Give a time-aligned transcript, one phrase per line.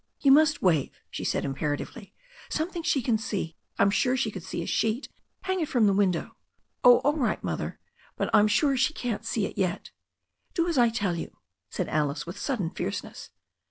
[0.19, 2.11] "You must wave," she said imperatively,
[2.49, 3.55] "something she can see.
[3.77, 5.07] I am sure she could see a sheet.
[5.41, 6.37] Hang it from the window."
[6.83, 7.43] "Oh, all right.
[7.43, 7.79] Mother.
[8.17, 9.91] But I'm sure she can't see it yet"
[10.55, 11.37] "Do as I tell you,"
[11.69, 13.29] said Alice, with sudden fierceness.